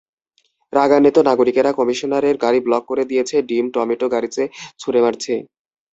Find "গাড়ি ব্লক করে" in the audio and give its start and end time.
2.43-3.03